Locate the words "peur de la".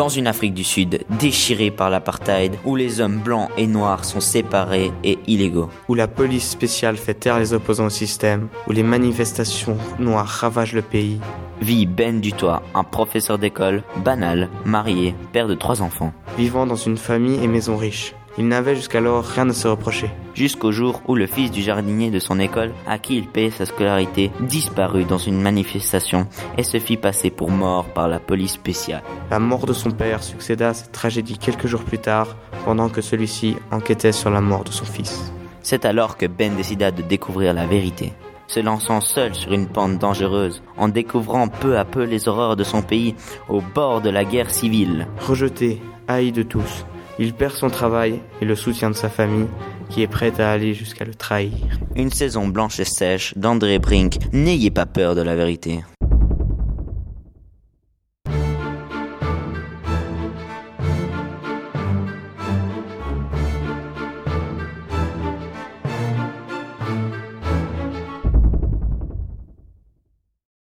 54.86-55.36